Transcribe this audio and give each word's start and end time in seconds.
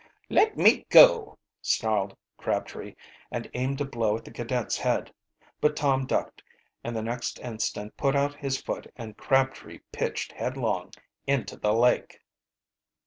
"Let 0.31 0.57
me 0.57 0.87
go!" 0.89 1.37
snarled 1.61 2.17
Crabtree, 2.35 2.95
and 3.31 3.47
aimed 3.53 3.81
a 3.81 3.85
blow 3.85 4.17
at 4.17 4.25
the 4.25 4.31
cadet's 4.31 4.75
head. 4.75 5.13
But 5.59 5.75
Tom 5.75 6.07
ducked, 6.07 6.41
and 6.83 6.95
the 6.95 7.03
next 7.03 7.37
instant 7.39 7.95
put 7.97 8.15
out 8.15 8.33
his 8.33 8.59
foot 8.59 8.91
and 8.95 9.15
Crabtree 9.15 9.81
pitched 9.91 10.31
headlong 10.31 10.91
into 11.27 11.55
the 11.55 11.71
lake. 11.75 12.19